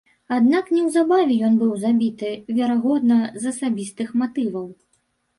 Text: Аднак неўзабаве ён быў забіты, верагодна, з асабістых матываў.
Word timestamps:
Аднак 0.35 0.69
неўзабаве 0.75 1.35
ён 1.49 1.57
быў 1.61 1.73
забіты, 1.83 2.31
верагодна, 2.59 3.17
з 3.43 3.51
асабістых 3.51 4.09
матываў. 4.23 4.65